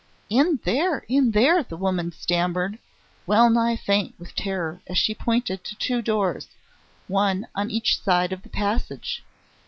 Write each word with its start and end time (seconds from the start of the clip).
"In 0.31 0.59
there, 0.63 1.05
and 1.07 1.15
in 1.15 1.29
there," 1.29 1.61
the 1.61 1.77
woman 1.77 2.11
stammered, 2.11 2.79
well 3.27 3.51
nigh 3.51 3.75
faint 3.75 4.15
with 4.17 4.33
terror 4.33 4.81
as 4.87 4.97
she 4.97 5.13
pointed 5.13 5.63
to 5.63 5.75
two 5.75 6.01
doors, 6.01 6.47
one 7.07 7.45
on 7.53 7.69
each 7.69 8.01
side 8.01 8.33
of 8.33 8.41
the 8.41 8.49
passage. 8.49 9.23